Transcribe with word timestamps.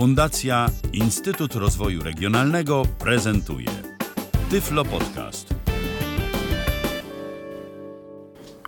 Fundacja 0.00 0.70
Instytut 0.92 1.54
Rozwoju 1.54 2.02
Regionalnego 2.02 2.82
prezentuje 2.98 3.66
Tyflo 4.50 4.84
Podcast. 4.84 5.54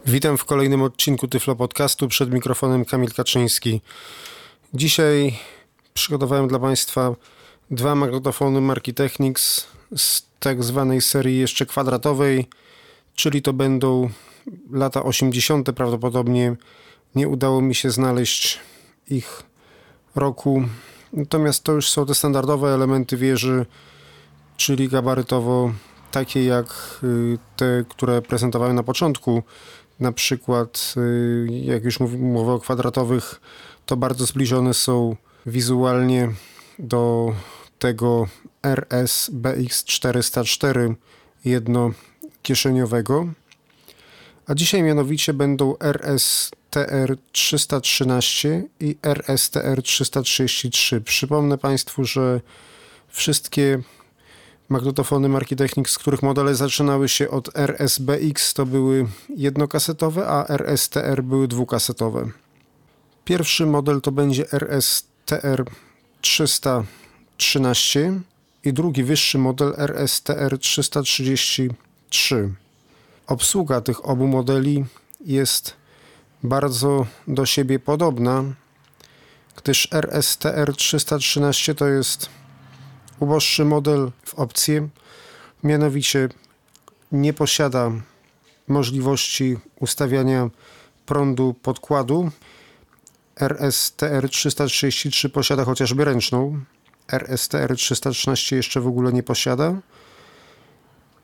Witam 0.07 0.39
w 0.39 0.45
kolejnym 0.45 0.83
odcinku 0.83 1.29
Tyflo 1.29 1.57
Podcastu. 1.57 2.09
Przed 2.09 2.33
mikrofonem 2.33 2.85
Kamil 2.85 3.13
Kaczyński. 3.13 3.81
Dzisiaj 4.75 5.39
przygotowałem 5.95 6.49
dla 6.49 6.59
Państwa 6.59 7.15
dwa 7.71 7.95
magnetofony 7.95 8.61
marki 8.61 8.95
Technics 8.95 9.67
z 9.97 10.27
tak 10.41 10.65
zwanej 10.65 11.01
serii 11.01 11.39
jeszcze 11.39 11.67
kwadratowej, 11.67 12.47
czyli 13.15 13.43
to 13.43 13.53
będą 13.53 14.11
lata 14.71 15.03
80. 15.03 15.73
prawdopodobnie. 15.73 16.57
Nie 17.15 17.29
udało 17.29 17.61
mi 17.61 17.75
się 17.75 17.91
znaleźć 17.91 18.59
ich 19.11 19.43
roku. 20.15 20.65
Natomiast 21.13 21.65
to 21.65 21.73
już 21.73 21.91
są 21.91 22.07
te 22.07 22.15
standardowe 22.15 22.75
elementy 22.75 23.17
wieży, 23.17 23.67
czyli 24.57 24.89
gabarytowo 24.89 25.73
takie 26.11 26.45
jak 26.45 26.67
y, 27.05 27.39
te, 27.57 27.85
które 27.89 28.23
prezentowałem 28.23 28.77
na 28.77 28.83
początku. 28.83 29.43
Na 30.01 30.13
przykład, 30.13 30.95
y, 30.97 31.47
jak 31.51 31.85
już 31.85 32.01
mówię 32.01 32.53
o 32.53 32.59
kwadratowych, 32.59 33.41
to 33.87 33.97
bardzo 33.97 34.27
zbliżone 34.27 34.75
są 34.75 35.17
wizualnie 35.47 36.29
do 36.79 37.33
tego 37.79 38.29
RS 38.63 39.31
BX404 39.31 40.95
jednokieszeniowego. 41.45 43.27
A 44.47 44.55
dzisiaj 44.55 44.83
mianowicie 44.83 45.35
będą 45.35 45.77
RSTR 45.79 46.62
313 47.33 48.63
i 48.81 48.97
RSTR 49.03 49.83
333. 49.83 51.01
Przypomnę 51.01 51.59
Państwu, 51.59 52.05
że 52.05 52.41
wszystkie 53.09 53.79
magnetofony 54.69 55.29
marki 55.29 55.57
Technics, 55.57 55.93
z 55.93 55.99
których 55.99 56.23
modele 56.23 56.55
zaczynały 56.55 57.09
się 57.09 57.31
od 57.31 57.57
RSBX, 57.57 58.55
to 58.55 58.67
były 58.67 59.07
jednokasetowe, 59.37 60.27
a 60.27 60.49
RSTR 60.49 61.23
były 61.23 61.49
dwukasetowe. 61.49 62.31
Pierwszy 63.25 63.67
model 63.67 64.01
to 64.01 64.13
będzie 64.13 64.53
RSTR 64.53 65.65
313 66.21 68.21
i 68.65 68.73
drugi 68.73 69.05
wyższy 69.05 69.39
model 69.39 69.75
RSTR 69.79 70.59
333. 70.59 72.55
Obsługa 73.27 73.81
tych 73.81 74.09
obu 74.09 74.27
modeli 74.27 74.85
jest 75.21 75.82
bardzo 76.43 77.07
do 77.29 77.47
siebie 77.47 77.79
podobna, 77.79 78.45
gdyż 79.57 79.89
RSTR 79.93 80.77
313 80.77 81.75
to 81.75 81.89
jest 81.89 82.29
uboższy 83.21 83.65
model 83.65 84.13
w 84.25 84.35
opcji, 84.35 84.81
mianowicie 85.63 86.29
nie 87.13 87.33
posiada 87.33 87.91
możliwości 88.69 89.57
ustawiania 89.81 90.51
prądu 91.07 91.55
podkładu. 91.55 92.31
RSTR 93.41 94.29
333 94.29 95.29
posiada 95.29 95.65
chociażby 95.65 96.05
ręczną. 96.05 96.61
RSTR 97.13 97.77
313 97.77 98.57
jeszcze 98.57 98.81
w 98.81 98.87
ogóle 98.87 99.13
nie 99.13 99.23
posiada. 99.23 99.75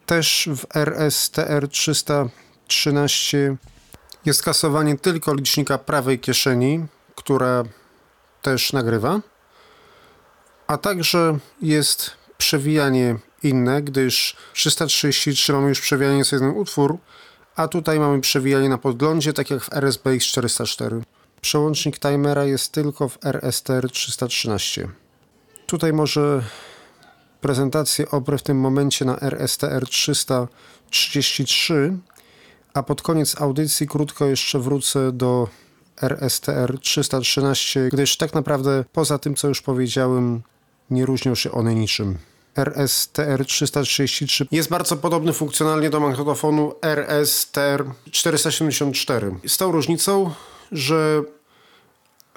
Też 0.06 0.48
w 0.56 0.76
RSTR 0.76 1.68
313 1.68 3.56
jest 4.24 4.42
kasowanie 4.42 4.98
tylko 4.98 5.34
licznika 5.34 5.78
prawej 5.78 6.18
kieszeni, 6.18 6.86
która 7.14 7.64
też 8.42 8.72
nagrywa, 8.72 9.20
a 10.66 10.78
także 10.78 11.38
jest 11.62 12.10
przewijanie 12.38 13.16
inne, 13.42 13.82
gdyż 13.82 14.36
333 14.52 15.52
mamy 15.52 15.68
już 15.68 15.80
przewijanie 15.80 16.24
co 16.24 16.36
jeden 16.36 16.50
utwór, 16.50 16.98
a 17.56 17.68
tutaj 17.68 18.00
mamy 18.00 18.20
przewijanie 18.20 18.68
na 18.68 18.78
podglądzie, 18.78 19.32
tak 19.32 19.50
jak 19.50 19.62
w 19.62 19.72
RSBX 19.72 20.26
404. 20.26 21.02
Przełącznik 21.40 21.98
timera 21.98 22.44
jest 22.44 22.72
tylko 22.72 23.08
w 23.08 23.18
RSTR 23.24 23.90
313. 23.90 24.88
Tutaj 25.66 25.92
może 25.92 26.42
prezentację 27.40 28.10
obrę 28.10 28.38
w 28.38 28.42
tym 28.42 28.60
momencie 28.60 29.04
na 29.04 29.20
RSTR 29.20 29.86
333, 29.86 31.98
a 32.78 32.82
pod 32.82 33.02
koniec 33.02 33.40
audycji 33.40 33.86
krótko 33.86 34.26
jeszcze 34.26 34.58
wrócę 34.58 35.12
do 35.12 35.48
RSTR 36.02 36.78
313, 36.80 37.88
gdyż 37.92 38.16
tak 38.16 38.34
naprawdę 38.34 38.84
poza 38.92 39.18
tym, 39.18 39.34
co 39.34 39.48
już 39.48 39.62
powiedziałem, 39.62 40.42
nie 40.90 41.06
różnią 41.06 41.34
się 41.34 41.52
one 41.52 41.74
niczym. 41.74 42.18
RSTR 42.56 43.46
333 43.46 44.46
jest 44.52 44.68
bardzo 44.68 44.96
podobny 44.96 45.32
funkcjonalnie 45.32 45.90
do 45.90 46.00
magnetofonu 46.00 46.74
RSTR 46.82 47.84
474. 48.10 49.34
Z 49.46 49.56
tą 49.56 49.72
różnicą, 49.72 50.30
że 50.72 51.22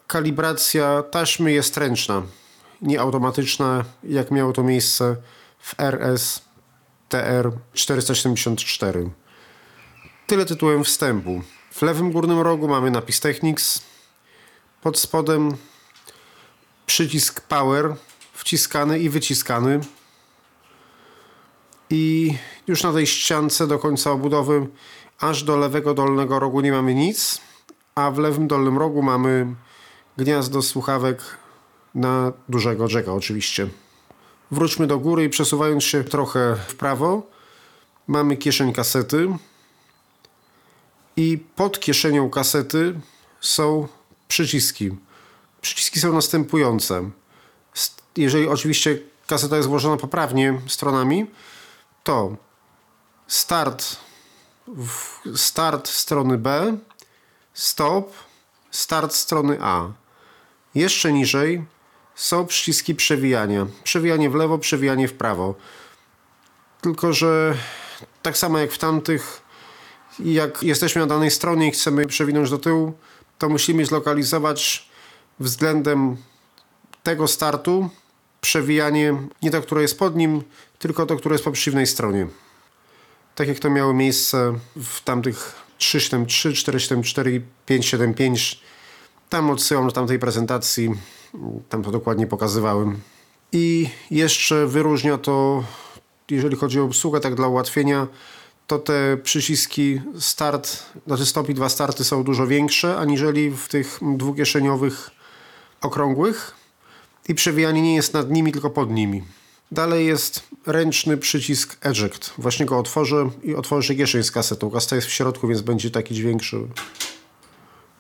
kalibracja 0.08 1.04
taśmy 1.04 1.52
jest 1.52 1.78
ręczna, 1.78 2.24
nie 2.82 3.00
automatyczna, 3.00 3.86
jak 4.04 4.32
miało 4.32 4.54
to 4.54 4.64
miejsce 4.64 5.16
w 5.60 5.80
RS 5.80 6.42
TR 7.10 7.52
474. 7.74 9.10
Tyle 10.32 10.46
tytułem 10.46 10.84
wstępu. 10.84 11.42
W 11.72 11.82
lewym 11.82 12.12
górnym 12.12 12.40
rogu 12.40 12.68
mamy 12.68 12.92
napis 12.92 13.20
Technics. 13.20 13.82
Pod 14.82 15.00
spodem 15.00 15.58
przycisk 16.86 17.42
Power 17.42 17.96
wciskany 18.34 19.00
i 19.00 19.10
wyciskany. 19.10 19.80
I 21.90 22.34
już 22.68 22.84
na 22.84 22.94
tej 22.94 23.08
ściance 23.08 23.68
do 23.68 23.80
końca 23.80 24.12
obudowy 24.12 24.68
aż 25.20 25.44
do 25.44 25.58
lewego 25.58 25.94
dolnego 25.94 26.40
rogu 26.40 26.62
nie 26.62 26.72
mamy 26.72 26.96
nic, 26.96 27.42
a 27.96 28.12
w 28.12 28.18
lewym 28.18 28.48
dolnym 28.48 28.78
rogu 28.78 29.02
mamy 29.02 29.56
gniazdo 30.18 30.62
słuchawek 30.62 31.22
na 31.96 32.34
dużego 32.50 32.88
jacka 32.90 33.14
oczywiście. 33.14 33.68
Wróćmy 34.52 34.88
do 34.88 35.00
góry 35.00 35.24
i 35.24 35.30
przesuwając 35.30 35.84
się 35.84 36.04
trochę 36.04 36.58
w 36.68 36.76
prawo 36.76 37.28
mamy 38.08 38.38
kieszeń 38.38 38.74
kasety 38.74 39.28
i 41.22 41.38
pod 41.56 41.80
kieszenią 41.80 42.30
kasety 42.30 43.00
są 43.42 43.88
przyciski. 44.28 44.92
Przyciski 45.62 46.00
są 46.00 46.14
następujące. 46.14 47.10
Jeżeli 48.18 48.48
oczywiście 48.48 49.00
kaseta 49.28 49.58
jest 49.58 49.70
włożona 49.70 49.98
poprawnie 49.98 50.62
stronami, 50.68 51.26
to 52.04 52.36
start, 53.28 53.96
start 55.36 55.88
strony 55.88 56.38
B, 56.38 56.78
stop, 57.54 58.14
start 58.72 59.14
strony 59.14 59.58
A. 59.62 59.92
Jeszcze 60.76 61.14
niżej 61.14 61.66
są 62.16 62.46
przyciski 62.46 62.96
przewijania. 62.96 63.68
Przewijanie 63.84 64.30
w 64.30 64.36
lewo, 64.36 64.58
przewijanie 64.58 65.08
w 65.08 65.14
prawo. 65.14 65.56
Tylko, 66.82 67.14
że 67.14 67.58
tak 68.22 68.38
samo 68.38 68.58
jak 68.58 68.72
w 68.72 68.78
tamtych, 68.78 69.41
jak 70.20 70.64
jesteśmy 70.64 71.02
na 71.02 71.08
danej 71.08 71.32
stronie 71.32 71.68
i 71.68 71.72
chcemy 71.72 72.08
przewinąć 72.08 72.50
do 72.50 72.58
tyłu, 72.58 72.94
to 73.38 73.50
musimy 73.50 73.86
zlokalizować 73.86 74.90
względem 75.40 76.18
tego 77.04 77.28
startu 77.28 77.90
przewijanie 78.42 79.18
nie 79.42 79.52
to, 79.52 79.62
które 79.62 79.82
jest 79.82 80.00
pod 80.00 80.16
nim, 80.16 80.44
tylko 80.80 81.06
to, 81.06 81.16
które 81.16 81.36
jest 81.36 81.46
po 81.46 81.52
przeciwnej 81.52 81.88
stronie. 81.88 82.28
Tak 83.36 83.48
jak 83.48 83.60
to 83.60 83.70
miało 83.70 83.94
miejsce 83.94 84.54
w 84.76 85.02
tamtych 85.02 85.56
373, 85.78 86.54
474 86.54 87.36
i 87.36 87.42
575. 87.66 88.62
Tam 89.30 89.50
odsyłam 89.50 89.86
do 89.86 89.92
tamtej 89.92 90.20
prezentacji. 90.20 90.90
Tam 91.70 91.84
to 91.84 91.92
dokładnie 91.92 92.28
pokazywałem. 92.28 93.00
I 93.52 93.90
jeszcze 94.12 94.68
wyróżnia 94.68 95.18
to, 95.18 95.64
jeżeli 96.30 96.56
chodzi 96.56 96.80
o 96.80 96.84
obsługę, 96.84 97.20
tak 97.20 97.36
dla 97.36 97.48
ułatwienia, 97.48 98.08
to 98.72 98.80
te 98.80 99.18
przyciski 99.24 100.02
start, 100.20 100.84
znaczy 101.08 101.26
stop 101.26 101.50
i 101.50 101.54
dwa 101.54 101.70
starty 101.70 102.04
są 102.04 102.24
dużo 102.24 102.48
większe, 102.48 102.98
aniżeli 102.98 103.52
w 103.52 103.68
tych 103.68 104.00
dwukieszeniowych 104.18 105.10
okrągłych 105.82 106.56
i 107.28 107.36
przewijanie 107.36 107.82
nie 107.82 107.96
jest 107.96 108.14
nad 108.14 108.30
nimi, 108.30 108.52
tylko 108.52 108.70
pod 108.70 108.92
nimi. 108.92 109.24
Dalej 109.72 110.06
jest 110.06 110.44
ręczny 110.66 111.18
przycisk 111.18 111.78
eject. 111.86 112.34
Właśnie 112.38 112.66
go 112.66 112.80
otworzę 112.80 113.30
i 113.44 113.56
otworzę 113.56 113.88
się 113.88 113.96
kieszeń 113.96 114.24
z 114.24 114.32
kasetą. 114.32 114.72
Kaseta 114.72 114.96
jest 114.96 115.08
w 115.08 115.12
środku, 115.12 115.48
więc 115.48 115.62
będzie 115.62 115.92
taki 115.92 116.16
dźwięk, 116.16 116.42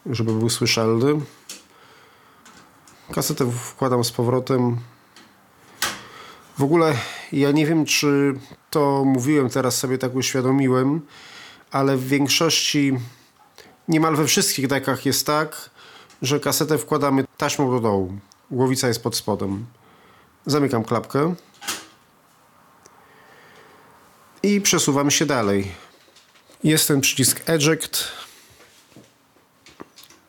żeby 0.05 0.33
był 0.33 0.49
słyszalny. 0.49 1.21
Kasetę 3.13 3.51
wkładam 3.51 4.03
z 4.03 4.11
powrotem. 4.11 4.77
W 6.57 6.63
ogóle 6.63 6.97
ja 7.31 7.51
nie 7.51 7.65
wiem, 7.65 7.85
czy 7.85 8.33
to 8.69 9.03
mówiłem, 9.05 9.49
teraz 9.49 9.77
sobie 9.77 9.97
tak 9.97 10.15
uświadomiłem, 10.15 11.01
ale 11.71 11.97
w 11.97 12.07
większości, 12.07 12.93
niemal 13.87 14.15
we 14.15 14.25
wszystkich 14.25 14.67
dekach 14.67 15.05
jest 15.05 15.25
tak, 15.25 15.69
że 16.21 16.39
kasetę 16.39 16.77
wkładamy 16.77 17.25
taśmą 17.37 17.71
do 17.71 17.79
dołu. 17.79 18.13
głowica 18.51 18.87
jest 18.87 19.03
pod 19.03 19.15
spodem. 19.15 19.65
Zamykam 20.45 20.83
klapkę 20.83 21.35
i 24.43 24.61
przesuwam 24.61 25.11
się 25.11 25.25
dalej. 25.25 25.71
Jest 26.63 26.87
ten 26.87 27.01
przycisk 27.01 27.49
Eject 27.49 28.07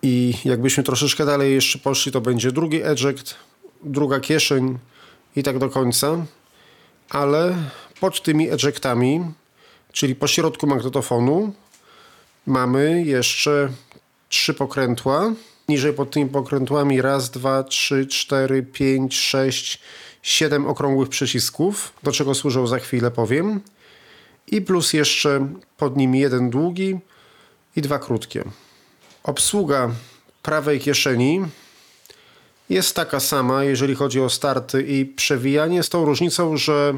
i 0.03 0.35
jakbyśmy 0.45 0.83
troszeczkę 0.83 1.27
dalej 1.27 1.55
jeszcze 1.55 1.79
poszli, 1.79 2.13
to 2.13 2.21
będzie 2.21 2.53
drugi 2.53 2.83
Eject, 2.83 3.35
druga 3.83 4.21
kieszeń 4.21 4.79
i 5.37 5.43
tak 5.43 5.59
do 5.59 5.71
końca. 5.71 6.27
Ale 7.11 7.57
pod 8.01 8.23
tymi 8.23 8.51
ejectami, 8.51 9.25
czyli 9.93 10.15
po 10.15 10.27
środku 10.27 10.67
magnetofonu, 10.67 11.53
mamy 12.47 13.03
jeszcze 13.03 13.69
trzy 14.29 14.55
pokrętła. 14.55 15.33
Niżej 15.69 15.93
pod 15.93 16.11
tymi 16.11 16.31
pokrętłami 16.31 17.03
raz, 17.03 17.31
dwa, 17.31 17.63
trzy, 17.63 18.07
cztery, 18.07 18.63
pięć, 18.63 19.17
sześć, 19.17 19.81
siedem 20.23 20.67
okrągłych 20.67 21.09
przycisków, 21.09 21.93
do 22.03 22.13
czego 22.13 22.35
służą 22.35 22.67
za 22.67 22.79
chwilę 22.79 23.11
powiem. 23.11 23.61
I 24.47 24.61
plus 24.61 24.93
jeszcze 24.93 25.49
pod 25.77 25.97
nimi 25.97 26.21
jeden 26.21 26.51
długi 26.51 26.99
i 27.77 27.83
dwa 27.83 27.99
krótkie. 27.99 28.45
Obsługa 29.23 29.91
prawej 30.43 30.81
kieszeni 30.81 31.41
jest 32.73 32.97
taka 32.97 33.21
sama, 33.21 33.65
jeżeli 33.65 33.95
chodzi 33.95 34.21
o 34.21 34.31
starty 34.31 34.83
i 34.83 35.07
przewijanie, 35.07 35.83
z 35.83 35.89
tą 35.89 36.05
różnicą, 36.05 36.57
że 36.57 36.95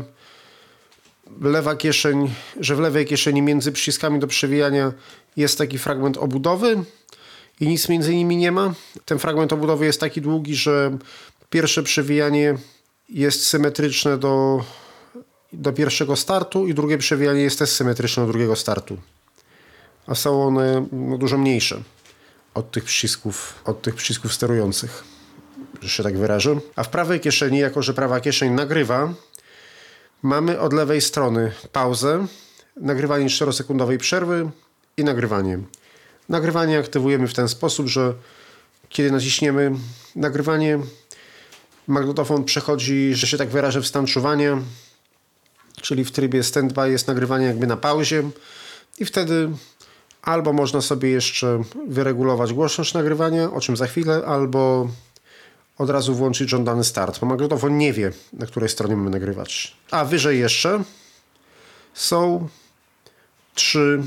lewa 1.40 1.76
kieszeń, 1.76 2.30
że 2.60 2.76
w 2.76 2.80
lewej 2.80 3.06
kieszeni 3.06 3.42
między 3.42 3.72
przyciskami 3.72 4.20
do 4.20 4.26
przewijania 4.26 4.92
jest 5.36 5.58
taki 5.58 5.78
fragment 5.78 6.16
obudowy 6.16 6.84
i 7.60 7.68
nic 7.68 7.88
między 7.88 8.14
nimi 8.14 8.36
nie 8.36 8.52
ma. 8.52 8.74
Ten 9.04 9.18
fragment 9.18 9.52
obudowy 9.52 9.86
jest 9.86 10.00
taki 10.00 10.20
długi, 10.20 10.56
że 10.56 10.98
pierwsze 11.50 11.82
przewijanie 11.82 12.58
jest 13.08 13.46
symetryczne 13.46 14.18
do, 14.18 14.64
do 15.52 15.72
pierwszego 15.72 16.16
startu 16.16 16.66
i 16.66 16.74
drugie 16.74 16.98
przewijanie 16.98 17.42
jest 17.42 17.58
też 17.58 17.70
symetryczne 17.70 18.26
do 18.26 18.32
drugiego 18.32 18.56
startu. 18.56 18.96
A 20.06 20.14
są 20.14 20.46
one 20.46 20.86
no, 20.92 21.18
dużo 21.18 21.38
mniejsze 21.38 21.82
od 22.54 22.70
tych 22.70 22.84
przycisków, 22.84 23.54
od 23.64 23.82
tych 23.82 23.94
przycisków 23.94 24.34
sterujących, 24.34 25.04
że 25.84 25.90
się 25.90 26.02
tak 26.02 26.18
wyrażę. 26.18 26.56
A 26.76 26.82
w 26.82 26.88
prawej 26.88 27.20
kieszeni, 27.20 27.58
jako 27.58 27.82
że 27.82 27.94
prawa 27.94 28.20
kieszeń 28.20 28.52
nagrywa, 28.52 29.14
mamy 30.22 30.60
od 30.60 30.72
lewej 30.72 31.00
strony 31.00 31.52
pauzę, 31.72 32.26
nagrywanie 32.76 33.26
4-sekundowej 33.26 33.98
przerwy 33.98 34.50
i 34.96 35.04
nagrywanie. 35.04 35.58
Nagrywanie 36.28 36.78
aktywujemy 36.78 37.28
w 37.28 37.34
ten 37.34 37.48
sposób, 37.48 37.86
że 37.86 38.14
kiedy 38.88 39.10
naciśniemy 39.10 39.72
nagrywanie, 40.16 40.78
magnetofon 41.86 42.44
przechodzi, 42.44 43.14
że 43.14 43.26
się 43.26 43.38
tak 43.38 43.48
wyrażę, 43.48 43.80
w 43.80 43.86
stan 43.86 44.06
czuwania, 44.06 44.58
czyli 45.82 46.04
w 46.04 46.10
trybie 46.10 46.42
standby 46.42 46.90
jest 46.90 47.08
nagrywanie 47.08 47.46
jakby 47.46 47.66
na 47.66 47.76
pauzie 47.76 48.22
i 48.98 49.04
wtedy 49.04 49.50
albo 50.22 50.52
można 50.52 50.80
sobie 50.80 51.10
jeszcze 51.10 51.62
wyregulować 51.88 52.52
głośność 52.52 52.94
nagrywania, 52.94 53.52
o 53.52 53.60
czym 53.60 53.76
za 53.76 53.86
chwilę, 53.86 54.22
albo 54.26 54.88
od 55.78 55.90
razu 55.90 56.14
włączyć 56.14 56.50
żądany 56.50 56.84
start, 56.84 57.18
bo 57.20 57.26
magnetofon 57.26 57.78
nie 57.78 57.92
wie, 57.92 58.12
na 58.32 58.46
której 58.46 58.68
stronie 58.68 58.96
mamy 58.96 59.10
nagrywać. 59.10 59.76
A 59.90 60.04
wyżej 60.04 60.38
jeszcze 60.38 60.82
są 61.94 62.48
trzy 63.54 64.02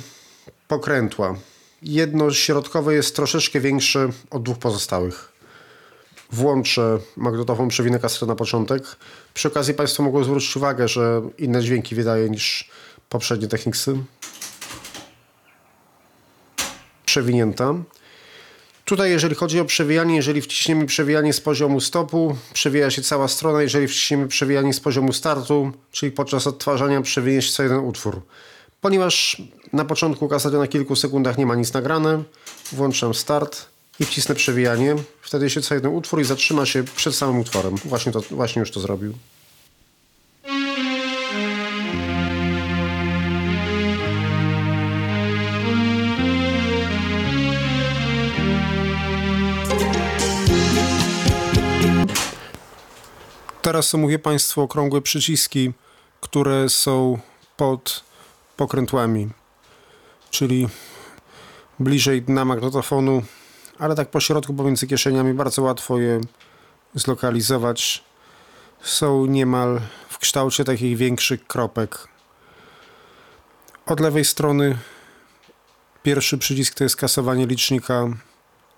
pokrętła. 0.67 1.35
Jedno 1.81 2.31
środkowe 2.33 2.93
jest 2.93 3.15
troszeczkę 3.15 3.59
większe 3.59 4.09
od 4.29 4.43
dwóch 4.43 4.57
pozostałych. 4.57 5.31
Włączę 6.31 6.99
magnetofon, 7.15 7.69
kasetę 8.01 8.25
na 8.25 8.35
początek. 8.35 8.83
Przy 9.33 9.47
okazji 9.47 9.73
Państwo 9.73 10.03
mogą 10.03 10.23
zwrócić 10.23 10.57
uwagę, 10.57 10.87
że 10.87 11.21
inne 11.37 11.61
dźwięki 11.61 11.95
wydaje 11.95 12.29
niż 12.29 12.69
poprzednie 13.09 13.47
Technicsy. 13.47 13.97
Przewinięta. 17.05 17.73
Tutaj, 18.87 19.11
jeżeli 19.11 19.35
chodzi 19.35 19.59
o 19.59 19.65
przewijanie, 19.65 20.15
jeżeli 20.15 20.41
wciśniemy 20.41 20.85
przewijanie 20.85 21.33
z 21.33 21.41
poziomu 21.41 21.81
stopu, 21.81 22.35
przewija 22.53 22.91
się 22.91 23.01
cała 23.01 23.27
strona. 23.27 23.61
Jeżeli 23.61 23.87
wciśniemy 23.87 24.27
przewijanie 24.27 24.73
z 24.73 24.79
poziomu 24.79 25.13
startu, 25.13 25.71
czyli 25.91 26.11
podczas 26.11 26.47
odtwarzania, 26.47 27.01
przewija 27.01 27.41
się 27.41 27.51
co 27.51 27.63
jeden 27.63 27.79
utwór. 27.79 28.21
Ponieważ 28.81 29.41
na 29.73 29.85
początku 29.85 30.27
kasety 30.27 30.57
na 30.57 30.67
kilku 30.67 30.95
sekundach 30.95 31.37
nie 31.37 31.45
ma 31.45 31.55
nic 31.55 31.73
nagrane, 31.73 32.23
włączam 32.71 33.13
start 33.13 33.65
i 33.99 34.05
wcisnę 34.05 34.35
przewijanie. 34.35 34.95
Wtedy 35.21 35.49
się 35.49 35.61
co 35.61 35.75
jeden 35.75 35.95
utwór 35.95 36.21
i 36.21 36.23
zatrzyma 36.23 36.65
się 36.65 36.83
przed 36.83 37.15
samym 37.15 37.39
utworem. 37.39 37.75
Właśnie, 37.85 38.11
to, 38.11 38.21
właśnie 38.31 38.59
już 38.59 38.71
to 38.71 38.79
zrobił. 38.79 39.13
Teraz 53.67 53.95
omówię 53.95 54.19
Państwu 54.19 54.61
okrągłe 54.61 55.01
przyciski, 55.01 55.73
które 56.21 56.69
są 56.69 57.19
pod 57.57 58.03
pokrętłami, 58.57 59.29
czyli 60.29 60.67
bliżej 61.79 62.21
dna 62.21 62.45
magnetofonu, 62.45 63.23
ale 63.79 63.95
tak 63.95 64.09
po 64.09 64.19
środku 64.19 64.53
pomiędzy 64.53 64.87
kieszeniami 64.87 65.33
bardzo 65.33 65.61
łatwo 65.61 65.99
je 65.99 66.21
zlokalizować. 66.95 68.03
Są 68.81 69.25
niemal 69.25 69.81
w 70.09 70.17
kształcie 70.17 70.63
takich 70.63 70.97
większych 70.97 71.47
kropek. 71.47 72.07
Od 73.85 73.99
lewej 73.99 74.25
strony 74.25 74.77
pierwszy 76.03 76.37
przycisk 76.37 76.75
to 76.75 76.83
jest 76.83 76.95
kasowanie 76.95 77.45
licznika 77.45 78.07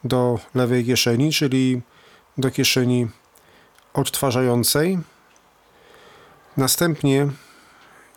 do 0.03 0.39
lewej 0.55 0.85
kieszeni, 0.85 1.31
czyli 1.31 1.81
do 2.37 2.51
kieszeni 2.51 3.07
odtwarzającej. 3.93 4.99
Następnie 6.57 7.27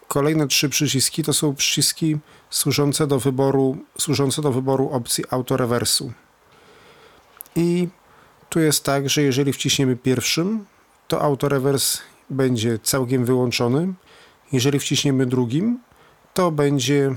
kolejne 0.08 0.48
trzy 0.48 0.68
przyciski 0.68 1.22
to 1.22 1.32
są 1.32 1.54
przyciski 1.54 2.18
służące 2.50 3.06
do 3.06 3.18
wyboru, 3.18 3.76
służące 3.98 4.42
do 4.42 4.52
wyboru 4.52 4.90
opcji 4.90 5.24
autorewersu. 5.30 6.12
I 7.56 7.88
tu 8.48 8.60
jest 8.60 8.84
tak, 8.84 9.10
że 9.10 9.22
jeżeli 9.22 9.52
wciśniemy 9.52 9.96
pierwszym, 9.96 10.64
to 11.08 11.22
autorewers 11.22 11.98
będzie 12.30 12.78
całkiem 12.78 13.24
wyłączony. 13.24 13.92
Jeżeli 14.52 14.78
wciśniemy 14.78 15.26
drugim, 15.26 15.78
to 16.34 16.50
będzie 16.50 17.14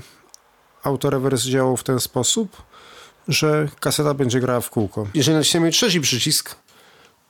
autorewers 0.82 1.44
działał 1.44 1.76
w 1.76 1.84
ten 1.84 2.00
sposób, 2.00 2.62
że 3.28 3.68
kaseta 3.80 4.14
będzie 4.14 4.40
grała 4.40 4.60
w 4.60 4.70
kółko. 4.70 5.06
Jeżeli 5.14 5.36
naciśniemy 5.36 5.70
trzeci 5.70 6.00
przycisk, 6.00 6.56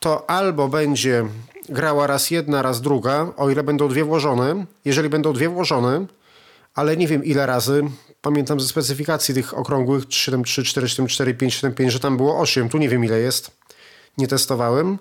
to 0.00 0.30
albo 0.30 0.68
będzie 0.68 1.24
grała 1.68 2.06
raz 2.06 2.30
jedna, 2.30 2.62
raz 2.62 2.80
druga, 2.80 3.32
o 3.36 3.50
ile 3.50 3.62
będą 3.62 3.88
dwie 3.88 4.04
włożone. 4.04 4.66
Jeżeli 4.84 5.08
będą 5.08 5.32
dwie 5.32 5.48
włożone, 5.48 6.06
ale 6.74 6.96
nie 6.96 7.08
wiem 7.08 7.24
ile 7.24 7.46
razy, 7.46 7.82
pamiętam 8.22 8.60
ze 8.60 8.68
specyfikacji 8.68 9.34
tych 9.34 9.58
okrągłych 9.58 10.06
373, 10.06 10.62
474, 10.64 11.34
575, 11.34 11.92
że 11.92 12.00
tam 12.00 12.16
było 12.16 12.40
8, 12.40 12.68
tu 12.68 12.78
nie 12.78 12.88
wiem 12.88 13.04
ile 13.04 13.18
jest, 13.18 13.50
nie 14.18 14.28
testowałem. 14.28 14.98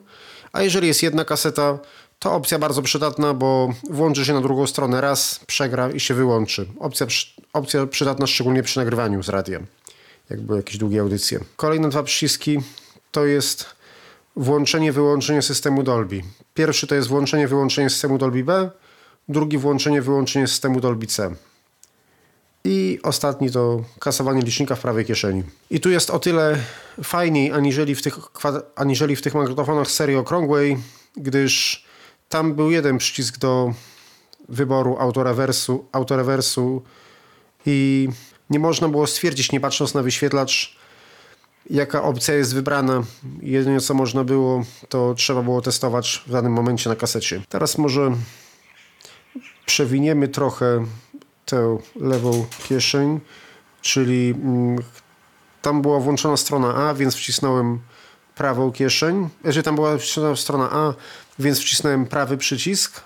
A 0.54 0.62
jeżeli 0.62 0.88
jest 0.88 1.04
jedna 1.04 1.26
kaseta, 1.26 1.80
to 2.20 2.34
opcja 2.34 2.60
bardzo 2.60 2.82
przydatna, 2.82 3.34
bo 3.34 3.74
włączy 3.90 4.26
się 4.26 4.34
na 4.34 4.42
drugą 4.42 4.68
stronę 4.68 5.02
raz, 5.02 5.40
przegra 5.48 5.92
i 5.92 6.00
się 6.00 6.14
wyłączy. 6.14 6.66
Opcja, 6.80 7.08
opcja 7.54 7.88
przydatna 7.88 8.28
szczególnie 8.28 8.64
przy 8.64 8.80
nagrywaniu 8.80 9.24
z 9.24 9.30
radiem, 9.30 9.66
jak 10.30 10.42
były 10.42 10.60
jakieś 10.60 10.78
długie 10.78 11.02
audycje. 11.02 11.40
Kolejne 11.56 11.90
dwa 11.90 12.04
przyciski 12.04 12.60
to 13.12 13.26
jest 13.26 13.75
włączenie, 14.36 14.92
wyłączenie 14.92 15.42
systemu 15.42 15.84
Dolby. 15.84 16.22
Pierwszy 16.54 16.88
to 16.88 16.96
jest 16.96 17.08
włączenie, 17.08 17.48
wyłączenie 17.48 17.90
systemu 17.90 18.18
Dolby 18.18 18.44
B, 18.44 18.70
drugi 19.30 19.58
włączenie, 19.58 20.02
wyłączenie 20.02 20.48
systemu 20.48 20.82
Dolby 20.82 21.08
C. 21.08 21.36
I 22.64 23.00
ostatni 23.04 23.52
to 23.52 23.84
kasowanie 24.00 24.42
licznika 24.42 24.76
w 24.76 24.80
prawej 24.80 25.06
kieszeni. 25.06 25.44
I 25.70 25.80
tu 25.80 25.90
jest 25.90 26.10
o 26.10 26.20
tyle 26.20 26.58
fajniej 27.04 27.52
aniżeli 27.52 27.96
w 27.96 28.02
tych, 28.02 28.18
aniżeli 28.76 29.16
w 29.16 29.22
tych 29.22 29.34
magnetofonach 29.36 29.92
serii 29.92 30.16
okrągłej, 30.16 30.78
gdyż 31.18 31.86
tam 32.30 32.54
był 32.54 32.72
jeden 32.72 32.98
przycisk 32.98 33.38
do 33.38 33.74
wyboru 34.50 34.98
autorewersu, 35.00 35.86
autorewersu 35.92 36.82
i 37.66 38.10
nie 38.50 38.60
można 38.60 38.90
było 38.90 39.08
stwierdzić, 39.08 39.52
nie 39.52 39.60
patrząc 39.60 39.94
na 39.94 40.04
wyświetlacz, 40.04 40.78
jaka 41.70 42.04
opcja 42.04 42.34
jest 42.34 42.54
wybrana. 42.54 43.04
Jedynie 43.42 43.82
co 43.82 43.94
można 43.94 44.24
było, 44.24 44.64
to 44.90 45.14
trzeba 45.14 45.42
było 45.42 45.62
testować 45.62 46.24
w 46.28 46.32
danym 46.32 46.54
momencie 46.54 46.90
na 46.90 46.96
kasecie. 46.96 47.42
Teraz 47.50 47.78
może 47.78 48.12
przewiniemy 49.66 50.28
trochę 50.28 50.86
tę 51.46 51.78
lewą 51.96 52.46
kieszeń, 52.68 53.20
czyli 53.82 54.30
mm, 54.30 54.78
tam 55.62 55.82
była 55.82 56.00
włączona 56.00 56.38
strona 56.38 56.76
A, 56.76 56.94
więc 56.94 57.16
wcisnąłem 57.16 57.80
prawą 58.36 58.72
kieszeń. 58.72 59.30
Jeżeli 59.44 59.64
tam 59.64 59.76
była 59.76 59.98
wciśniona 59.98 60.36
strona 60.36 60.70
A, 60.72 60.94
więc 61.40 61.60
wcisnąłem 61.60 62.06
prawy 62.06 62.38
przycisk. 62.38 63.02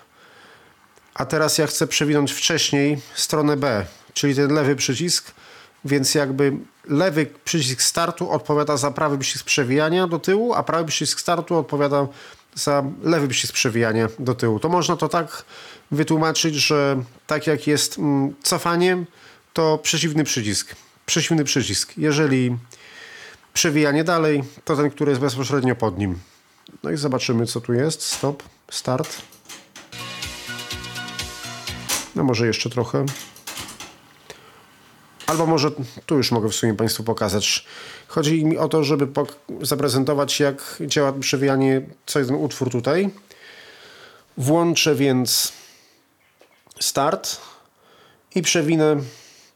A 1.14 1.26
teraz 1.26 1.58
ja 1.58 1.66
chcę 1.66 1.86
przewinąć 1.86 2.32
wcześniej 2.32 3.00
stronę 3.14 3.56
B, 3.56 3.86
czyli 4.14 4.34
ten 4.34 4.52
lewy 4.52 4.76
przycisk, 4.76 5.32
więc 5.84 6.14
jakby 6.14 6.52
lewy 6.88 7.26
przycisk 7.44 7.82
startu 7.82 8.30
odpowiada 8.30 8.76
za 8.76 8.90
prawy 8.90 9.18
przycisk 9.18 9.44
przewijania 9.44 10.06
do 10.06 10.18
tyłu, 10.18 10.54
a 10.54 10.62
prawy 10.62 10.84
przycisk 10.84 11.20
startu 11.20 11.56
odpowiada 11.56 12.06
za 12.54 12.84
lewy 13.02 13.28
przycisk 13.28 13.54
przewijania 13.54 14.08
do 14.18 14.34
tyłu. 14.34 14.60
To 14.60 14.68
można 14.68 14.96
to 14.96 15.08
tak 15.08 15.44
wytłumaczyć, 15.90 16.54
że 16.54 17.02
tak 17.26 17.46
jak 17.46 17.66
jest 17.66 17.98
mm, 17.98 18.34
cofanie, 18.42 19.04
to 19.52 19.78
przeciwny 19.78 20.24
przycisk. 20.24 20.76
Przeciwny 21.06 21.44
przycisk. 21.44 21.92
Jeżeli 21.98 22.56
przewijanie 23.52 24.04
dalej, 24.04 24.44
to 24.64 24.76
ten, 24.76 24.90
który 24.90 25.10
jest 25.10 25.20
bezpośrednio 25.20 25.76
pod 25.76 25.98
nim. 25.98 26.18
No 26.82 26.90
i 26.90 26.96
zobaczymy, 26.96 27.46
co 27.46 27.60
tu 27.60 27.72
jest. 27.72 28.02
Stop, 28.02 28.42
start. 28.70 29.22
No 32.16 32.24
może 32.24 32.46
jeszcze 32.46 32.70
trochę. 32.70 33.06
Albo 35.30 35.46
może 35.46 35.70
tu 36.06 36.16
już 36.16 36.32
mogę 36.32 36.48
w 36.48 36.54
sumie 36.54 36.74
Państwu 36.74 37.04
pokazać. 37.04 37.66
Chodzi 38.08 38.44
mi 38.44 38.58
o 38.58 38.68
to, 38.68 38.84
żeby 38.84 39.08
zaprezentować, 39.62 40.40
jak 40.40 40.82
działa 40.86 41.12
przewijanie 41.12 41.82
co 42.06 42.18
jeden 42.18 42.36
utwór 42.36 42.70
tutaj. 42.70 43.10
Włączę 44.36 44.94
więc 44.94 45.52
start 46.80 47.40
i 48.34 48.42
przewinę 48.42 48.96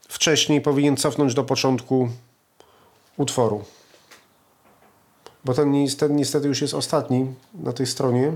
wcześniej, 0.09 0.61
powinien 0.61 0.97
cofnąć 0.97 1.33
do 1.33 1.43
początku 1.43 2.09
utworu. 3.17 3.63
Bo 5.45 5.53
ten, 5.53 5.73
ten 5.97 6.15
niestety 6.15 6.47
już 6.47 6.61
jest 6.61 6.73
ostatni 6.73 7.33
na 7.53 7.73
tej 7.73 7.87
stronie. 7.87 8.31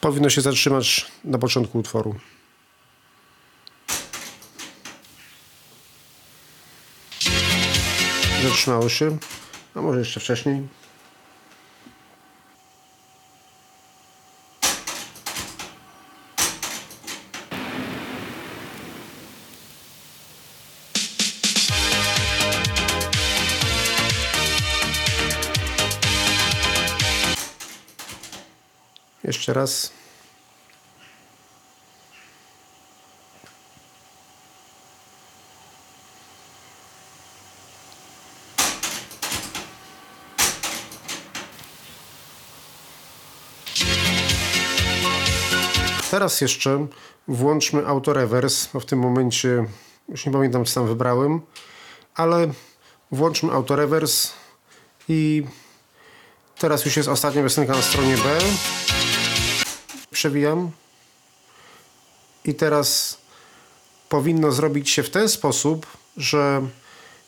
Powinno 0.00 0.30
się 0.30 0.40
zatrzymać 0.40 1.06
na 1.24 1.38
początku 1.38 1.78
utworu. 1.78 2.14
Zatrzymało 8.54 8.88
się. 8.88 9.18
A 9.74 9.80
może 9.80 9.98
jeszcze 9.98 10.20
wcześniej. 10.20 10.68
Jeszcze 29.24 29.52
raz. 29.52 30.03
Teraz 46.14 46.40
jeszcze 46.40 46.86
włączmy 47.28 47.86
autorewers, 47.86 48.68
bo 48.72 48.80
w 48.80 48.86
tym 48.86 48.98
momencie 48.98 49.66
już 50.08 50.26
nie 50.26 50.32
pamiętam 50.32 50.64
co 50.64 50.74
tam 50.74 50.86
wybrałem, 50.86 51.40
ale 52.14 52.52
włączmy 53.10 53.52
autorewers 53.52 54.32
i 55.08 55.44
teraz 56.58 56.84
już 56.84 56.96
jest 56.96 57.08
ostatnia 57.08 57.42
piosenka 57.42 57.72
na 57.72 57.82
stronie 57.82 58.16
B 58.16 58.38
przewijam. 60.10 60.70
I 62.44 62.54
teraz 62.54 63.18
powinno 64.08 64.52
zrobić 64.52 64.90
się 64.90 65.02
w 65.02 65.10
ten 65.10 65.28
sposób, 65.28 65.86
że 66.16 66.62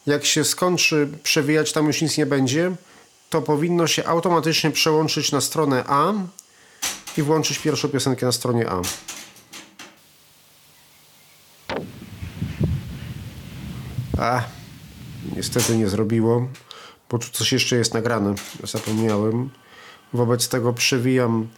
jak 0.06 0.24
się 0.24 0.44
skończy 0.44 1.08
przewijać, 1.22 1.72
tam 1.72 1.86
już 1.86 2.02
nic 2.02 2.18
nie 2.18 2.26
będzie, 2.26 2.72
to 3.30 3.42
powinno 3.42 3.86
się 3.86 4.04
automatycznie 4.04 4.70
przełączyć 4.70 5.32
na 5.32 5.40
stronę 5.40 5.84
A 5.86 6.12
i 7.16 7.22
włączyć 7.22 7.58
pierwszą 7.58 7.88
piosenkę 7.88 8.26
na 8.26 8.32
stronie 8.32 8.70
A. 8.70 8.82
A, 14.18 14.44
niestety 15.36 15.76
nie 15.76 15.88
zrobiło, 15.88 16.48
bo 17.10 17.18
tu 17.18 17.28
coś 17.32 17.52
jeszcze 17.52 17.76
jest 17.76 17.94
nagrane, 17.94 18.34
zapomniałem. 18.64 19.50
Wobec 20.12 20.48
tego 20.48 20.72
przewijam 20.72 21.48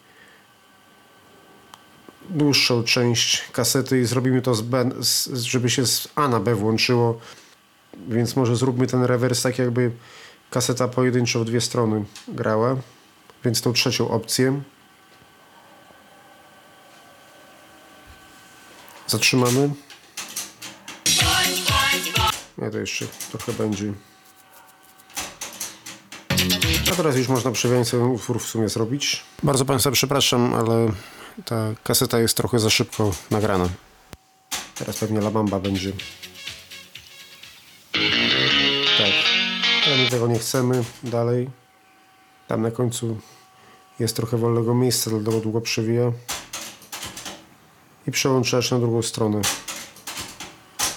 dłuższą 2.30 2.82
część 2.82 3.50
kasety 3.52 4.00
i 4.00 4.04
zrobimy 4.04 4.42
to, 4.42 4.54
z 4.54 4.62
B, 4.62 4.90
żeby 5.32 5.70
się 5.70 5.86
z 5.86 6.08
A 6.14 6.28
na 6.28 6.40
B 6.40 6.54
włączyło. 6.54 7.20
Więc 8.08 8.36
może 8.36 8.56
zróbmy 8.56 8.86
ten 8.86 9.04
rewers 9.04 9.42
tak 9.42 9.58
jakby 9.58 9.90
kaseta 10.50 10.88
pojedynczo 10.88 11.40
w 11.40 11.44
dwie 11.44 11.60
strony 11.60 12.04
grała. 12.28 12.76
Więc 13.44 13.62
tą 13.62 13.72
trzecią 13.72 14.10
opcję. 14.10 14.60
Zatrzymamy. 19.08 19.70
Nie, 22.58 22.70
to 22.70 22.78
jeszcze 22.78 23.06
trochę 23.30 23.52
będzie. 23.52 23.92
A 26.92 26.94
teraz 26.96 27.16
już 27.16 27.28
można 27.28 27.50
przewijając 27.50 27.90
ten 27.90 28.02
utwór 28.02 28.40
w 28.40 28.46
sumie 28.46 28.68
zrobić. 28.68 29.24
Bardzo 29.42 29.64
Państwa 29.64 29.90
przepraszam, 29.90 30.54
ale 30.54 30.92
ta 31.44 31.74
kaseta 31.84 32.18
jest 32.18 32.36
trochę 32.36 32.58
za 32.58 32.70
szybko 32.70 33.12
nagrana. 33.30 33.68
Teraz 34.74 34.96
pewnie 34.96 35.20
Labamba 35.20 35.60
będzie. 35.60 35.92
Tak. 38.98 39.12
Ale 39.86 39.96
my 39.96 40.10
tego 40.10 40.26
nie 40.26 40.38
chcemy. 40.38 40.84
Dalej. 41.02 41.50
Tam 42.48 42.62
na 42.62 42.70
końcu 42.70 43.16
jest 43.98 44.16
trochę 44.16 44.36
wolnego 44.36 44.74
miejsca, 44.74 45.10
dlatego 45.10 45.40
długo 45.40 45.60
przewija. 45.60 46.12
I 48.08 48.10
przełączasz 48.10 48.70
na 48.70 48.78
drugą 48.78 49.02
stronę. 49.02 49.40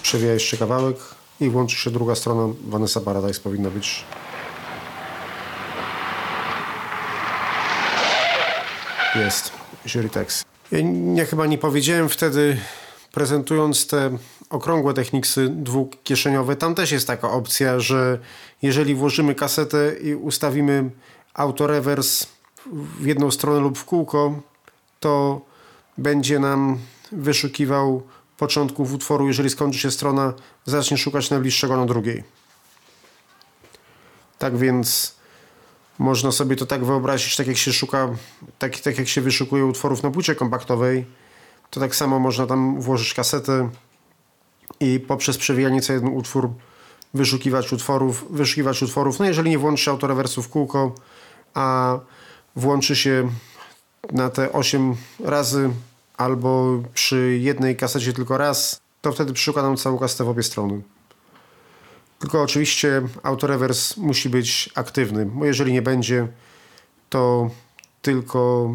Przewija 0.01 0.33
jeszcze 0.33 0.57
kawałek 0.57 0.97
i 1.39 1.49
włączy 1.49 1.75
się 1.77 1.91
druga 1.91 2.15
strona. 2.15 2.53
Vanessa 2.67 3.01
Paradise 3.01 3.39
powinna 3.39 3.69
być. 3.69 4.05
Jest. 9.15 9.51
Juritex. 9.95 10.43
Ja, 10.71 10.79
ja 11.13 11.25
chyba 11.25 11.45
nie 11.45 11.57
powiedziałem 11.57 12.09
wtedy, 12.09 12.57
prezentując 13.11 13.87
te 13.87 14.17
okrągłe 14.49 14.93
techniksy 14.93 15.49
dwukieszeniowe, 15.49 16.55
tam 16.55 16.75
też 16.75 16.91
jest 16.91 17.07
taka 17.07 17.31
opcja, 17.31 17.79
że 17.79 18.19
jeżeli 18.61 18.95
włożymy 18.95 19.35
kasetę 19.35 19.93
i 20.01 20.15
ustawimy 20.15 20.89
autorewers 21.33 22.25
w 22.99 23.05
jedną 23.05 23.31
stronę 23.31 23.59
lub 23.59 23.77
w 23.77 23.85
kółko, 23.85 24.41
to 24.99 25.41
będzie 25.97 26.39
nam 26.39 26.79
wyszukiwał 27.11 28.03
początków 28.37 28.93
utworu, 28.93 29.27
jeżeli 29.27 29.49
skończy 29.49 29.79
się 29.79 29.91
strona, 29.91 30.33
zacznie 30.65 30.97
szukać 30.97 31.29
najbliższego 31.29 31.77
na 31.77 31.85
drugiej. 31.85 32.23
Tak 34.37 34.57
więc 34.57 35.15
można 35.99 36.31
sobie 36.31 36.55
to 36.55 36.65
tak 36.65 36.85
wyobrazić, 36.85 37.35
tak 37.35 37.47
jak 37.47 37.57
się 37.57 37.73
szuka, 37.73 38.09
tak, 38.59 38.79
tak 38.79 38.97
jak 38.97 39.07
się 39.07 39.21
wyszukuje 39.21 39.65
utworów 39.65 40.03
na 40.03 40.11
płycie 40.11 40.35
kompaktowej, 40.35 41.05
to 41.69 41.79
tak 41.79 41.95
samo 41.95 42.19
można 42.19 42.47
tam 42.47 42.81
włożyć 42.81 43.13
kasetę 43.13 43.69
i 44.79 44.99
poprzez 44.99 45.37
przewijanie 45.37 45.81
co 45.81 45.93
jeden 45.93 46.09
utwór 46.09 46.49
wyszukiwać 47.13 47.73
utworów, 47.73 48.25
wyszukiwać 48.29 48.83
utworów. 48.83 49.19
No 49.19 49.25
jeżeli 49.25 49.49
nie 49.49 49.57
włączy 49.57 49.83
się 49.83 49.91
autorewersu 49.91 50.43
w 50.43 50.49
kółko, 50.49 50.95
a 51.53 51.99
włączy 52.55 52.95
się 52.95 53.29
na 54.11 54.29
te 54.29 54.53
8 54.53 54.95
razy 55.23 55.69
albo 56.21 56.83
przy 56.93 57.37
jednej 57.41 57.75
kasecie 57.75 58.13
tylko 58.13 58.37
raz, 58.37 58.81
to 59.01 59.11
wtedy 59.11 59.33
przeszuka 59.33 59.61
nam 59.61 59.77
całą 59.77 59.97
kasetę 59.97 60.23
w 60.23 60.29
obie 60.29 60.43
strony. 60.43 60.81
Tylko 62.19 62.41
oczywiście 62.41 63.01
autorewers 63.23 63.97
musi 63.97 64.29
być 64.29 64.69
aktywny, 64.75 65.25
bo 65.25 65.45
jeżeli 65.45 65.73
nie 65.73 65.81
będzie, 65.81 66.27
to 67.09 67.49
tylko 68.01 68.73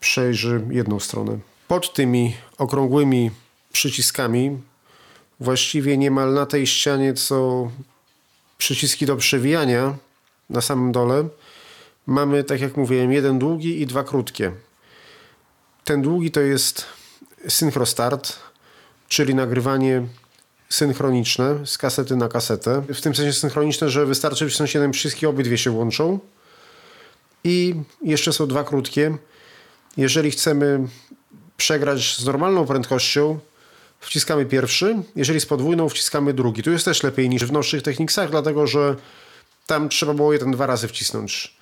przejrzy 0.00 0.66
jedną 0.70 1.00
stronę. 1.00 1.38
Pod 1.68 1.94
tymi 1.94 2.34
okrągłymi 2.58 3.30
przyciskami, 3.72 4.58
właściwie 5.40 5.98
niemal 5.98 6.34
na 6.34 6.46
tej 6.46 6.66
ścianie, 6.66 7.14
co 7.14 7.70
przyciski 8.58 9.06
do 9.06 9.16
przewijania 9.16 9.94
na 10.50 10.60
samym 10.60 10.92
dole, 10.92 11.28
mamy, 12.06 12.44
tak 12.44 12.60
jak 12.60 12.76
mówiłem, 12.76 13.12
jeden 13.12 13.38
długi 13.38 13.80
i 13.80 13.86
dwa 13.86 14.04
krótkie. 14.04 14.52
Ten 15.84 16.02
długi 16.02 16.30
to 16.30 16.40
jest 16.40 16.84
synchro 17.48 17.86
start, 17.86 18.36
czyli 19.08 19.34
nagrywanie 19.34 20.06
synchroniczne 20.68 21.66
z 21.66 21.78
kasety 21.78 22.16
na 22.16 22.28
kasetę. 22.28 22.82
W 22.94 23.00
tym 23.00 23.14
sensie 23.14 23.32
synchroniczne, 23.32 23.90
że 23.90 24.06
wystarczy 24.06 24.46
wcisnąć 24.46 24.74
jeden 24.74 24.90
przycisk 24.90 25.22
i 25.22 25.26
obydwie 25.26 25.58
się 25.58 25.70
łączą. 25.70 26.18
I 27.44 27.74
jeszcze 28.02 28.32
są 28.32 28.46
dwa 28.46 28.64
krótkie. 28.64 29.16
Jeżeli 29.96 30.30
chcemy 30.30 30.88
przegrać 31.56 32.16
z 32.16 32.24
normalną 32.24 32.66
prędkością, 32.66 33.38
wciskamy 34.00 34.46
pierwszy. 34.46 34.96
Jeżeli 35.16 35.40
z 35.40 35.46
podwójną, 35.46 35.88
wciskamy 35.88 36.34
drugi. 36.34 36.62
Tu 36.62 36.70
jest 36.70 36.84
też 36.84 37.02
lepiej 37.02 37.28
niż 37.28 37.44
w 37.44 37.52
nowszych 37.52 37.82
Technicsach, 37.82 38.30
dlatego 38.30 38.66
że 38.66 38.96
tam 39.66 39.88
trzeba 39.88 40.14
było 40.14 40.32
jeden 40.32 40.52
dwa 40.52 40.66
razy 40.66 40.88
wcisnąć. 40.88 41.56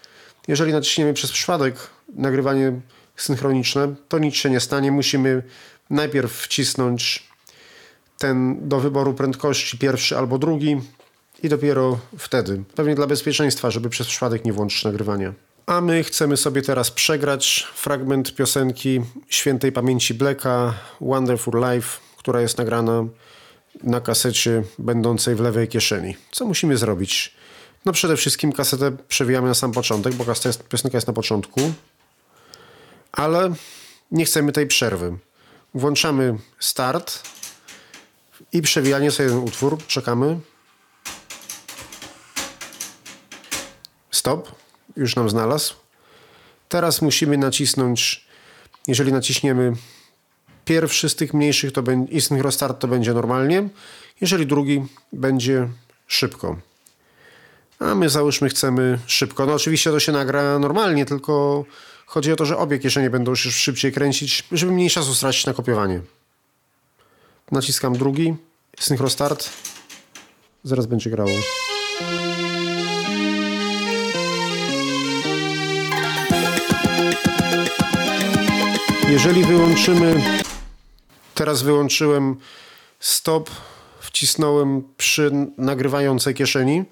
Jeżeli 0.48 0.72
naciśniemy 0.72 1.14
przez 1.14 1.32
przypadek 1.32 1.76
nagrywanie 2.14 2.80
synchroniczne, 3.22 3.94
to 4.08 4.18
nic 4.18 4.34
się 4.34 4.50
nie 4.50 4.60
stanie. 4.60 4.92
Musimy 4.92 5.42
najpierw 5.90 6.32
wcisnąć 6.32 7.28
ten 8.18 8.68
do 8.68 8.80
wyboru 8.80 9.14
prędkości 9.14 9.78
pierwszy 9.78 10.18
albo 10.18 10.38
drugi 10.38 10.80
i 11.42 11.48
dopiero 11.48 11.98
wtedy. 12.18 12.62
Pewnie 12.74 12.94
dla 12.94 13.06
bezpieczeństwa, 13.06 13.70
żeby 13.70 13.88
przez 13.88 14.06
przypadek 14.06 14.44
nie 14.44 14.52
włączyć 14.52 14.84
nagrywania. 14.84 15.32
A 15.66 15.80
my 15.80 16.04
chcemy 16.04 16.36
sobie 16.36 16.62
teraz 16.62 16.90
przegrać 16.90 17.66
fragment 17.74 18.34
piosenki 18.34 19.00
świętej 19.28 19.72
pamięci 19.72 20.14
Blacka 20.14 20.74
Wonderful 21.00 21.54
Life, 21.54 21.98
która 22.16 22.40
jest 22.40 22.58
nagrana 22.58 23.04
na 23.82 24.00
kasecie 24.00 24.62
będącej 24.78 25.34
w 25.34 25.40
lewej 25.40 25.68
kieszeni. 25.68 26.16
Co 26.30 26.46
musimy 26.46 26.76
zrobić? 26.76 27.34
No 27.84 27.92
przede 27.92 28.16
wszystkim 28.16 28.52
kasetę 28.52 28.96
przewijamy 29.08 29.48
na 29.48 29.54
sam 29.54 29.72
początek, 29.72 30.14
bo 30.14 30.24
piosenka 30.68 30.96
jest 30.96 31.06
na 31.06 31.12
początku, 31.12 31.60
ale 33.12 33.54
nie 34.10 34.24
chcemy 34.24 34.52
tej 34.52 34.66
przerwy. 34.66 35.18
Włączamy 35.74 36.38
start 36.58 37.22
i 38.52 38.62
przewijanie 38.62 39.10
sobie 39.10 39.28
jeden 39.28 39.44
utwór. 39.44 39.78
Czekamy. 39.86 40.40
Stop. 44.10 44.52
Już 44.96 45.16
nam 45.16 45.30
znalazł. 45.30 45.74
Teraz 46.68 47.02
musimy 47.02 47.38
nacisnąć, 47.38 48.26
jeżeli 48.86 49.12
naciśniemy 49.12 49.72
pierwszy 50.64 51.08
z 51.08 51.16
tych 51.16 51.34
mniejszych 51.34 51.72
to 51.72 51.82
będzie, 51.82 52.12
i 52.12 52.20
synchrostart 52.20 52.80
to 52.80 52.88
będzie 52.88 53.14
normalnie. 53.14 53.68
Jeżeli 54.20 54.46
drugi 54.46 54.86
będzie 55.12 55.68
szybko. 56.06 56.56
A 57.78 57.94
my 57.94 58.08
załóżmy 58.08 58.48
chcemy 58.48 58.98
szybko. 59.06 59.46
No 59.46 59.54
oczywiście 59.54 59.90
to 59.90 60.00
się 60.00 60.12
nagra 60.12 60.58
normalnie, 60.58 61.04
tylko 61.06 61.64
chodzi 62.08 62.32
o 62.32 62.36
to, 62.36 62.44
że 62.44 62.58
obie 62.58 62.78
kieszenie 62.78 63.10
będą 63.10 63.34
się 63.34 63.50
szybciej 63.50 63.92
kręcić, 63.92 64.44
żeby 64.52 64.72
mniej 64.72 64.90
czasu 64.90 65.14
stracić 65.14 65.46
na 65.46 65.54
kopiowanie. 65.54 66.00
Naciskam 67.52 67.98
drugi, 67.98 68.36
synchrostart. 68.80 69.50
Zaraz 70.64 70.86
będzie 70.86 71.10
grało. 71.10 71.30
Jeżeli 79.10 79.44
wyłączymy, 79.44 80.22
teraz 81.34 81.62
wyłączyłem 81.62 82.36
stop, 83.00 83.50
wcisnąłem 84.00 84.82
przy 84.96 85.30
nagrywającej 85.58 86.34
kieszeni, 86.34 86.84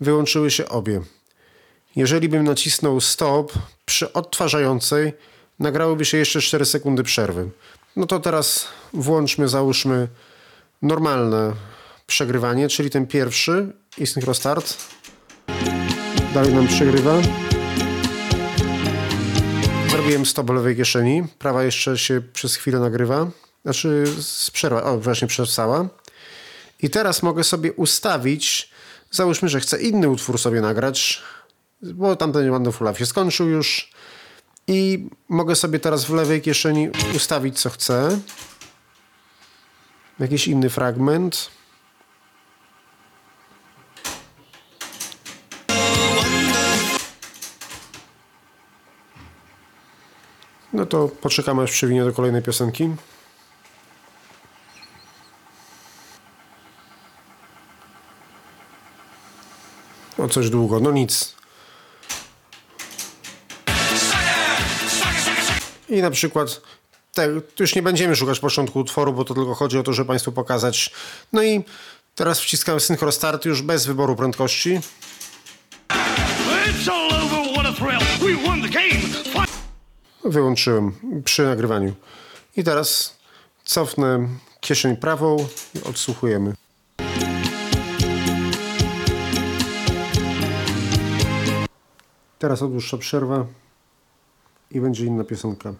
wyłączyły 0.00 0.50
się 0.50 0.68
obie. 0.68 1.00
Jeżeli 1.98 2.28
bym 2.28 2.44
nacisnął 2.44 3.00
stop 3.00 3.52
przy 3.86 4.12
odtwarzającej, 4.12 5.12
nagrałyby 5.58 6.04
się 6.04 6.18
jeszcze 6.18 6.40
4 6.40 6.64
sekundy 6.64 7.02
przerwy. 7.02 7.50
No 7.96 8.06
to 8.06 8.20
teraz 8.20 8.66
włączmy, 8.92 9.48
załóżmy 9.48 10.08
normalne 10.82 11.52
przegrywanie, 12.06 12.68
czyli 12.68 12.90
ten 12.90 13.06
pierwszy 13.06 13.72
i 13.98 14.06
synchrostart. 14.06 14.76
Dalej 16.34 16.54
nam 16.54 16.68
przegrywa. 16.68 17.14
Zrobiłem 19.90 20.26
stop 20.26 20.50
lewej 20.50 20.76
kieszeni. 20.76 21.24
Prawa 21.38 21.64
jeszcze 21.64 21.98
się 21.98 22.22
przez 22.32 22.56
chwilę 22.56 22.80
nagrywa. 22.80 23.30
Znaczy 23.62 24.04
z 24.20 24.50
przerwa, 24.50 24.82
o 24.82 24.98
właśnie 24.98 25.28
przestała. 25.28 25.88
I 26.82 26.90
teraz 26.90 27.22
mogę 27.22 27.44
sobie 27.44 27.72
ustawić, 27.72 28.70
załóżmy, 29.10 29.48
że 29.48 29.60
chcę 29.60 29.82
inny 29.82 30.08
utwór 30.08 30.38
sobie 30.38 30.60
nagrać, 30.60 31.22
bo 31.82 32.16
tamten 32.16 32.50
Wonderful 32.50 32.94
się 32.94 33.06
skończył 33.06 33.48
już. 33.48 33.90
I 34.66 35.08
mogę 35.28 35.54
sobie 35.54 35.78
teraz 35.78 36.04
w 36.04 36.14
lewej 36.14 36.42
kieszeni 36.42 36.88
ustawić 37.16 37.60
co 37.60 37.70
chcę. 37.70 38.18
Jakiś 40.18 40.48
inny 40.48 40.70
fragment. 40.70 41.50
No 50.72 50.86
to 50.86 51.08
poczekamy 51.08 51.62
aż 51.62 51.70
przewinie 51.70 52.04
do 52.04 52.12
kolejnej 52.12 52.42
piosenki. 52.42 52.90
O 60.18 60.28
coś 60.28 60.50
długo, 60.50 60.80
no 60.80 60.92
nic. 60.92 61.37
I 65.88 66.02
na 66.02 66.10
przykład 66.10 66.60
te, 67.12 67.28
już 67.60 67.74
nie 67.74 67.82
będziemy 67.82 68.16
szukać 68.16 68.40
początku 68.40 68.78
utworu, 68.78 69.12
bo 69.12 69.24
to 69.24 69.34
tylko 69.34 69.54
chodzi 69.54 69.78
o 69.78 69.82
to, 69.82 69.92
żeby 69.92 70.08
Państwu 70.08 70.32
pokazać. 70.32 70.90
No 71.32 71.42
i 71.42 71.64
teraz 72.14 72.40
wciskamy 72.40 72.80
synchro 72.80 73.12
start 73.12 73.44
już 73.44 73.62
bez 73.62 73.86
wyboru 73.86 74.16
prędkości. 74.16 74.80
Wyłączyłem 80.24 80.92
przy 81.24 81.44
nagrywaniu. 81.44 81.94
I 82.56 82.64
teraz 82.64 83.16
cofnę 83.64 84.28
kieszeń 84.60 84.96
prawą 84.96 85.46
i 85.74 85.88
odsłuchujemy. 85.88 86.54
Teraz 92.38 92.60
dłuższa 92.60 92.98
przerwa 92.98 93.46
i 94.70 94.80
będzie 94.80 95.04
inna 95.04 95.24
piosenka. 95.24 95.74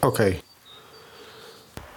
Ok. 0.00 0.18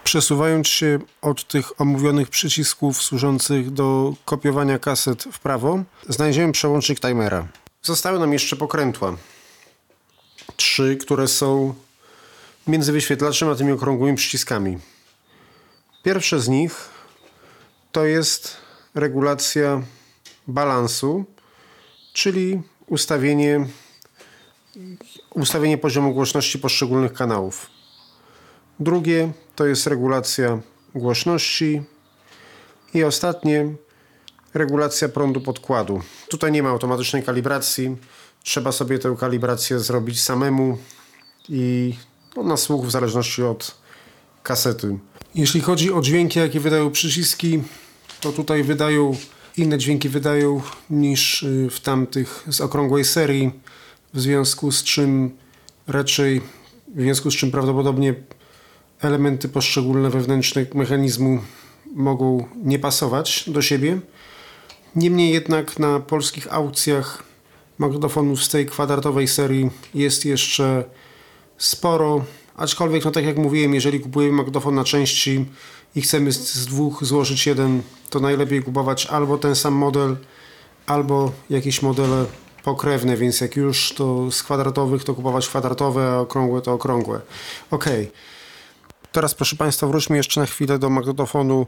Przesuwając 0.04 0.68
się 0.68 0.98
od 1.22 1.48
tych 1.48 1.80
omówionych 1.80 2.28
przycisków 2.28 3.02
służących 3.02 3.70
do 3.70 4.14
kopiowania 4.24 4.78
kaset 4.78 5.24
w 5.32 5.38
prawo, 5.38 5.82
znajdziemy 6.08 6.52
przełącznik 6.52 7.00
timera. 7.00 7.48
Zostały 7.82 8.18
nam 8.18 8.32
jeszcze 8.32 8.56
pokrętła. 8.56 9.16
Trzy, 10.56 10.96
które 10.96 11.28
są 11.28 11.74
między 12.66 12.92
wyświetlaczem 12.92 13.48
a 13.48 13.54
tymi 13.54 13.72
okrągłymi 13.72 14.16
przyciskami. 14.16 14.78
Pierwsze 16.02 16.40
z 16.40 16.48
nich 16.48 16.88
to 17.92 18.04
jest 18.04 18.56
regulacja 18.94 19.82
balansu, 20.48 21.24
czyli 22.12 22.62
ustawienie, 22.86 23.66
ustawienie 25.34 25.78
poziomu 25.78 26.14
głośności 26.14 26.58
poszczególnych 26.58 27.12
kanałów. 27.12 27.70
Drugie 28.80 29.32
to 29.56 29.66
jest 29.66 29.86
regulacja 29.86 30.60
głośności 30.94 31.82
i 32.94 33.04
ostatnie 33.04 33.74
regulacja 34.54 35.08
prądu 35.08 35.40
podkładu. 35.40 36.02
Tutaj 36.28 36.52
nie 36.52 36.62
ma 36.62 36.68
automatycznej 36.68 37.22
kalibracji. 37.22 37.96
Trzeba 38.42 38.72
sobie 38.72 38.98
tę 38.98 39.16
kalibrację 39.20 39.78
zrobić 39.78 40.22
samemu 40.22 40.78
i 41.48 41.94
no, 42.36 42.42
na 42.42 42.56
słuch 42.56 42.86
w 42.86 42.90
zależności 42.90 43.42
od 43.42 43.74
kasety. 44.42 44.98
Jeśli 45.34 45.60
chodzi 45.60 45.92
o 45.92 46.00
dźwięki, 46.00 46.38
jakie 46.38 46.60
wydają 46.60 46.90
przyciski, 46.90 47.62
to 48.20 48.32
tutaj 48.32 48.62
wydają 48.62 49.16
inne 49.58 49.78
dźwięki 49.78 50.08
wydają 50.08 50.60
niż 50.90 51.42
y, 51.42 51.68
w 51.70 51.80
tamtych 51.80 52.44
z 52.48 52.60
okrągłej 52.60 53.04
serii, 53.04 53.50
w 54.14 54.20
związku 54.20 54.72
z 54.72 54.82
czym 54.82 55.30
raczej, 55.86 56.40
w 56.94 57.00
związku 57.00 57.30
z 57.30 57.34
czym 57.34 57.50
prawdopodobnie 57.50 58.14
elementy 59.00 59.48
poszczególne 59.48 60.10
wewnętrznych 60.10 60.74
mechanizmu 60.74 61.40
mogą 61.94 62.48
nie 62.64 62.78
pasować 62.78 63.44
do 63.50 63.62
siebie. 63.62 64.00
Niemniej 64.96 65.32
jednak 65.32 65.78
na 65.78 66.00
polskich 66.00 66.54
aukcjach 66.54 67.22
magnetofonów 67.78 68.44
z 68.44 68.48
tej 68.48 68.66
kwadratowej 68.66 69.28
serii 69.28 69.70
jest 69.94 70.24
jeszcze 70.24 70.84
sporo, 71.58 72.24
aczkolwiek 72.56 73.04
no 73.04 73.10
tak 73.10 73.24
jak 73.24 73.36
mówiłem, 73.36 73.74
jeżeli 73.74 74.00
kupujemy 74.00 74.32
magnetofon 74.32 74.74
na 74.74 74.84
części 74.84 75.44
i 75.94 76.00
chcemy 76.00 76.32
z, 76.32 76.66
dwóch 76.66 77.04
złożyć 77.04 77.46
jeden, 77.46 77.82
to 78.10 78.20
najlepiej 78.20 78.62
kupować 78.62 79.06
albo 79.06 79.38
ten 79.38 79.54
sam 79.54 79.74
model, 79.74 80.16
albo 80.86 81.32
jakieś 81.50 81.82
modele 81.82 82.24
pokrewne, 82.64 83.16
więc 83.16 83.40
jak 83.40 83.56
już 83.56 83.92
to 83.92 84.30
z 84.30 84.42
kwadratowych 84.42 85.04
to 85.04 85.14
kupować 85.14 85.48
kwadratowe, 85.48 86.10
a 86.10 86.18
okrągłe 86.18 86.62
to 86.62 86.72
okrągłe. 86.72 87.20
Ok. 87.70 87.84
Teraz 89.12 89.34
proszę 89.34 89.56
Państwa 89.56 89.86
wróćmy 89.86 90.16
jeszcze 90.16 90.40
na 90.40 90.46
chwilę 90.46 90.78
do 90.78 90.90
magnetofonu 90.90 91.66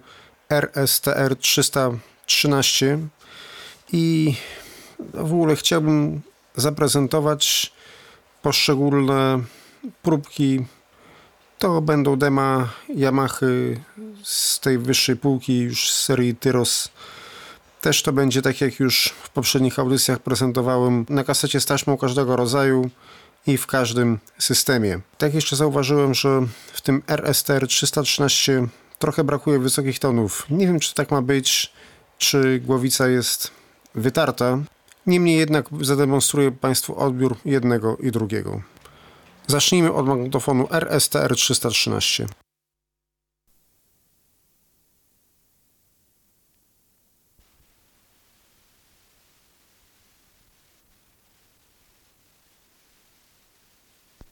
RSTR 0.50 1.37
313 1.37 2.98
i 3.92 4.35
w 5.14 5.33
ogóle 5.33 5.56
chciałbym 5.56 6.20
zaprezentować 6.56 7.72
poszczególne 8.42 9.40
próbki. 10.02 10.64
To 11.61 11.81
będą 11.81 12.16
dema 12.16 12.68
Yamaha 12.88 13.46
z 14.23 14.61
tej 14.61 14.79
wyższej 14.79 15.16
półki 15.16 15.59
już 15.59 15.90
z 15.90 16.05
serii 16.05 16.35
Tyros. 16.37 16.88
Też 17.81 18.03
to 18.03 18.12
będzie 18.12 18.42
tak 18.42 18.61
jak 18.61 18.81
już 18.81 19.14
w 19.23 19.31
poprzednich 19.31 19.79
audycjach 19.79 20.18
prezentowałem 20.18 21.07
na 21.09 21.25
kasecie 21.25 21.61
z 21.61 21.66
taśmą 21.66 21.96
każdego 21.96 22.37
rodzaju 22.37 22.90
i 23.46 23.57
w 23.57 23.66
każdym 23.66 24.18
systemie. 24.38 25.01
Tak 25.18 25.35
jeszcze 25.35 25.57
zauważyłem, 25.57 26.14
że 26.14 26.46
w 26.73 26.81
tym 26.81 27.03
RSTR 27.09 27.66
313 27.66 28.66
trochę 28.99 29.25
brakuje 29.25 29.59
wysokich 29.59 29.99
tonów. 29.99 30.46
Nie 30.51 30.66
wiem, 30.66 30.81
czy 30.81 30.94
tak 30.94 31.11
ma 31.11 31.23
być, 31.23 31.73
czy 32.18 32.61
głowica 32.64 33.09
jest 33.09 33.51
wytarta. 33.94 34.59
Niemniej 35.07 35.38
jednak 35.38 35.66
zademonstruję 35.81 36.53
Państwu 36.53 36.99
odbiór 36.99 37.37
jednego 37.44 37.96
i 37.96 38.11
drugiego. 38.11 38.62
Zacznijmy 39.51 39.93
od 39.93 40.07
magnetofonu 40.07 40.69
RSTR 40.71 41.35
313. 41.37 42.27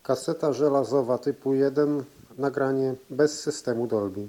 Kaseta 0.03 0.53
żelazowa 0.53 1.19
typu 1.19 1.55
1, 1.55 2.05
nagranie 2.39 2.95
bez 3.11 3.41
systemu 3.41 3.87
Dolby. 3.87 4.29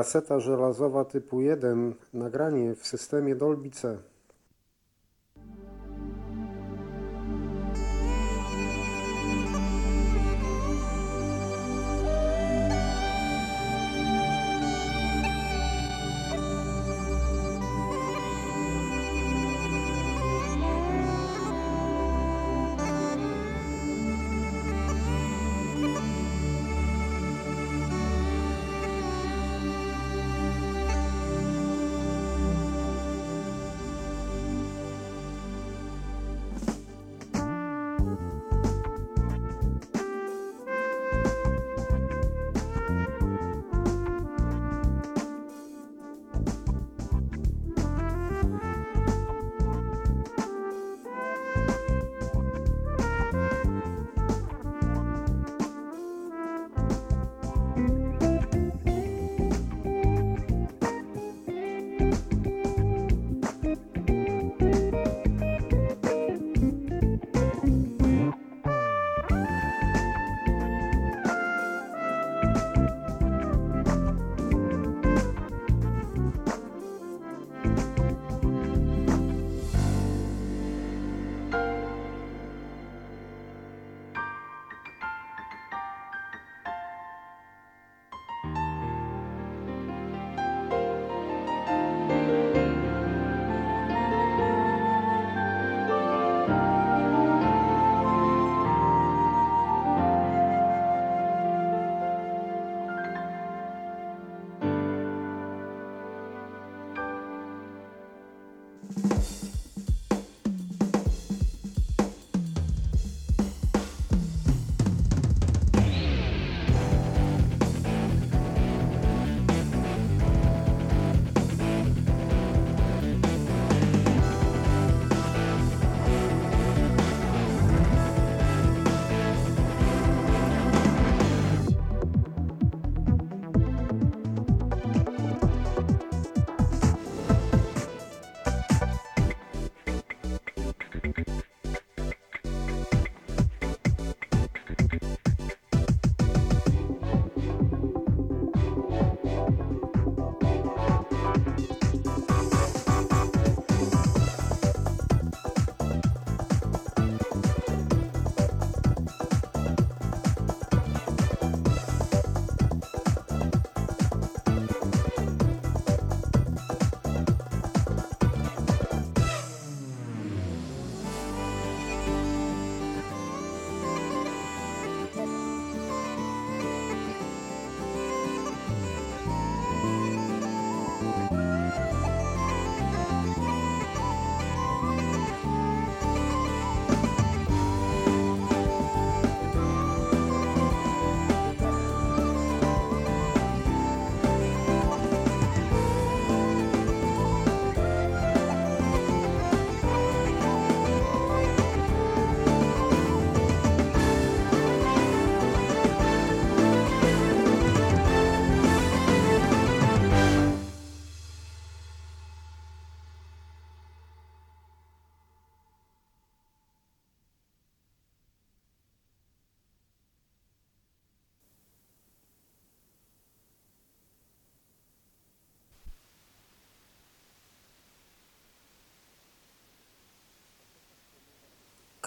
Kaseta 0.00 0.40
żelazowa 0.40 1.04
typu 1.04 1.40
1, 1.40 1.94
nagranie 2.14 2.74
w 2.74 2.86
systemie 2.86 3.36
Dolby 3.36 3.70
C. 3.70 3.98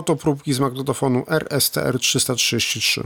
A 0.00 0.02
oto 0.02 0.16
próbki 0.16 0.52
z 0.52 0.60
magnetofonu 0.60 1.24
RSTR 1.28 1.98
333. 1.98 3.00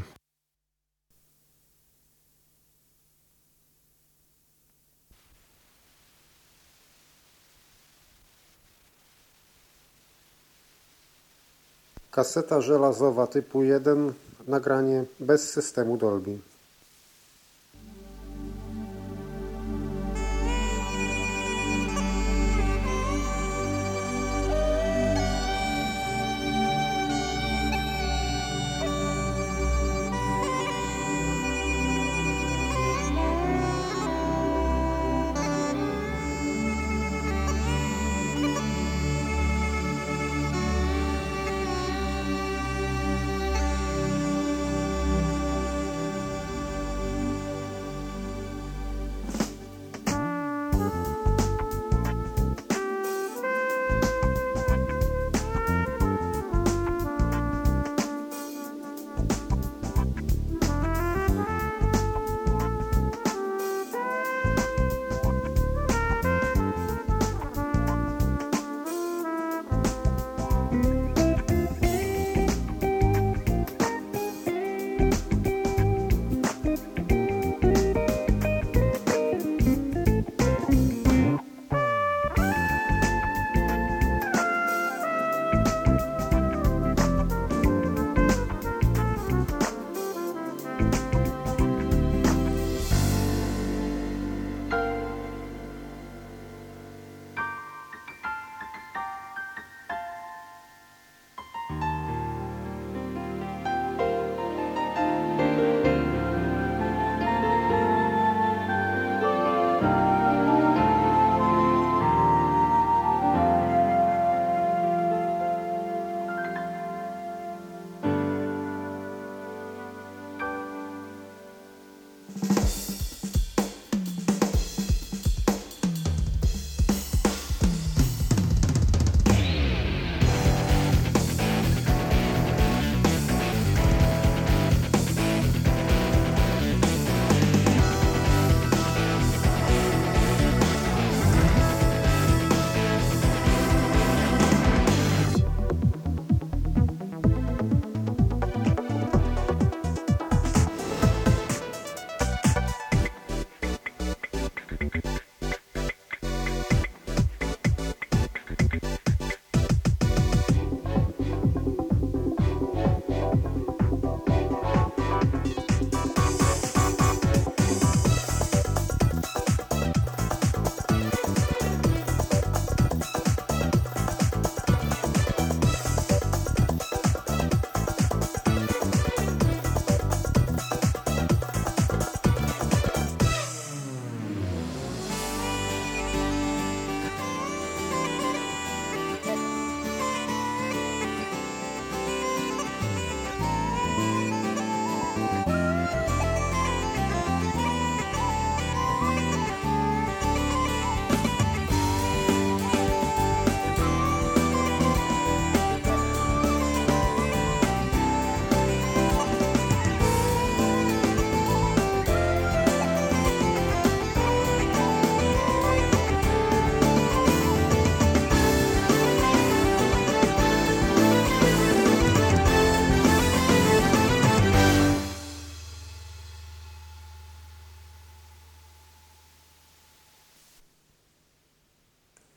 Kaseta 12.11 12.61
żelazowa 12.61 13.26
typu 13.26 13.62
1, 13.62 14.12
nagranie 14.47 15.05
bez 15.20 15.51
systemu 15.51 15.97
Dolby. 15.97 16.38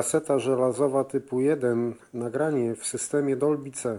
Kaseta 0.00 0.38
żelazowa 0.38 1.04
typu 1.04 1.40
1, 1.40 1.94
nagranie 2.14 2.74
w 2.74 2.86
systemie 2.86 3.36
Dolby 3.36 3.70
C. 3.70 3.98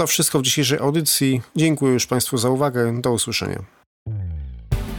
To 0.00 0.06
wszystko 0.06 0.38
w 0.38 0.42
dzisiejszej 0.42 0.78
audycji. 0.78 1.42
Dziękuję 1.56 1.92
już 1.92 2.06
Państwu 2.06 2.38
za 2.38 2.50
uwagę. 2.50 3.00
Do 3.00 3.12
usłyszenia. 3.12 3.64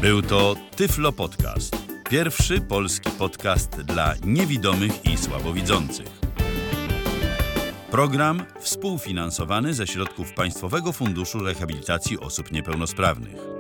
Był 0.02 0.22
to 0.22 0.56
Tyflo 0.76 1.12
Podcast. 1.12 1.78
Pierwszy 2.10 2.62
polski 2.62 3.10
podcast 3.10 3.82
dla 3.82 4.14
niewidomych 4.26 5.06
i 5.06 5.18
słabowidzących. 5.18 6.08
Program 7.92 8.46
współfinansowany 8.60 9.74
ze 9.74 9.88
środków 9.88 10.34
Państwowego 10.34 10.92
Funduszu 10.92 11.40
Rehabilitacji 11.40 12.20
Osób 12.20 12.52
Niepełnosprawnych. 12.52 13.51